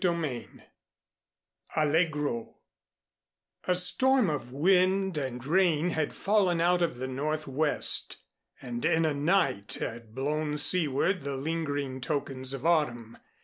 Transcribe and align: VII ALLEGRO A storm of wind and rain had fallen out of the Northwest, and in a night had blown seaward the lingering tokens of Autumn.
VII 0.03 0.49
ALLEGRO 1.75 2.55
A 3.65 3.75
storm 3.75 4.31
of 4.31 4.51
wind 4.51 5.15
and 5.15 5.45
rain 5.45 5.91
had 5.91 6.11
fallen 6.11 6.59
out 6.59 6.81
of 6.81 6.95
the 6.97 7.07
Northwest, 7.07 8.17
and 8.59 8.83
in 8.83 9.05
a 9.05 9.13
night 9.13 9.75
had 9.79 10.15
blown 10.15 10.57
seaward 10.57 11.21
the 11.23 11.37
lingering 11.37 12.01
tokens 12.01 12.51
of 12.55 12.65
Autumn. 12.65 13.15